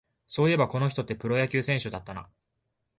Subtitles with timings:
[0.25, 2.27] そういえば、この人ってプロ野球選手だったな